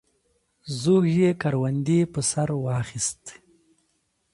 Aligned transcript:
زوږ 0.79 1.05
یې 1.19 1.29
کروندې 1.41 1.99
په 2.13 2.19
سر 2.29 2.49
واخیستې. 2.65 3.35